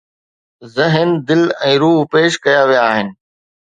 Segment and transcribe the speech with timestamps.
[0.77, 3.07] ذهن، دل ۽ روح پيش ڪيا ويا آهن